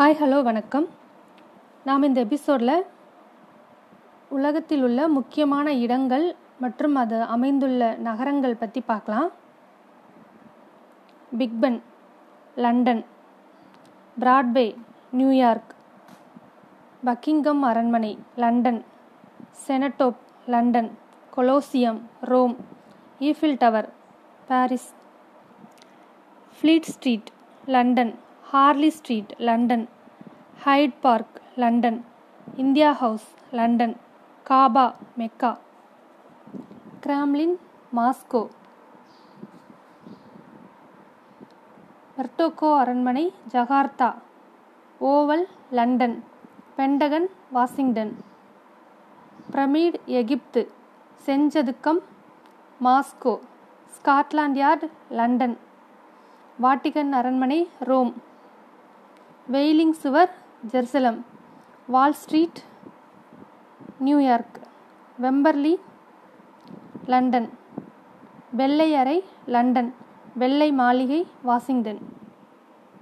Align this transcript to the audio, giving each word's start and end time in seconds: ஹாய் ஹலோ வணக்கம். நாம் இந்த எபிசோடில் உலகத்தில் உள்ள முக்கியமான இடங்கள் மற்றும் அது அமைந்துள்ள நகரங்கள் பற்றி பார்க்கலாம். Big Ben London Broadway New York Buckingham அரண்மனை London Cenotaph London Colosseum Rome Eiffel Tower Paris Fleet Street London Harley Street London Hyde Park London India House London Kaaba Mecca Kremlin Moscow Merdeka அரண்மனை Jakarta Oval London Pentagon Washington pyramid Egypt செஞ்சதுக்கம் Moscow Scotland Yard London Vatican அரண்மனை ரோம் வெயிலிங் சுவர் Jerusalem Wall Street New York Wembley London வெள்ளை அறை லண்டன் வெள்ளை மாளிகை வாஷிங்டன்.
ஹாய் 0.00 0.16
ஹலோ 0.20 0.36
வணக்கம். 0.42 0.84
நாம் 1.84 2.02
இந்த 2.02 2.18
எபிசோடில் 2.26 2.86
உலகத்தில் 4.36 4.82
உள்ள 4.82 5.00
முக்கியமான 5.08 5.72
இடங்கள் 5.74 6.24
மற்றும் 6.58 6.94
அது 6.94 7.16
அமைந்துள்ள 7.34 7.88
நகரங்கள் 8.06 8.56
பற்றி 8.62 8.80
பார்க்கலாம். 8.80 9.28
Big Ben 11.40 11.78
London 12.64 13.02
Broadway 14.16 14.66
New York 15.20 15.74
Buckingham 17.08 17.62
அரண்மனை 17.72 18.12
London 18.44 18.80
Cenotaph 19.66 20.24
London 20.46 20.90
Colosseum 21.36 22.00
Rome 22.32 22.56
Eiffel 23.28 23.60
Tower 23.64 23.90
Paris 24.48 24.90
Fleet 26.56 26.90
Street 26.94 27.30
London 27.76 28.14
Harley 28.52 28.88
Street 28.90 29.32
London 29.48 29.82
Hyde 30.60 30.96
Park 31.00 31.36
London 31.54 31.98
India 32.56 32.88
House 32.92 33.28
London 33.50 33.94
Kaaba 34.46 34.84
Mecca 35.18 35.50
Kremlin 37.00 37.54
Moscow 37.92 38.42
Merdeka 42.16 42.70
அரண்மனை 42.78 43.24
Jakarta 43.52 44.10
Oval 45.00 45.46
London 45.70 46.16
Pentagon 46.76 47.28
Washington 47.50 48.12
pyramid 49.50 49.98
Egypt 50.14 50.62
செஞ்சதுக்கம் 51.26 52.02
Moscow 52.80 53.34
Scotland 53.94 54.60
Yard 54.60 54.86
London 55.12 55.56
Vatican 56.58 57.12
அரண்மனை 57.12 57.60
ரோம் 57.84 58.12
வெயிலிங் 59.48 59.96
சுவர் 60.00 60.32
Jerusalem 60.62 61.18
Wall 61.92 62.16
Street 62.20 62.58
New York 64.06 64.56
Wembley 65.18 65.72
London 67.12 67.48
வெள்ளை 68.58 68.88
அறை 68.94 69.16
லண்டன் 69.54 69.90
வெள்ளை 70.34 70.68
மாளிகை 70.80 71.20
வாஷிங்டன். 71.48 72.00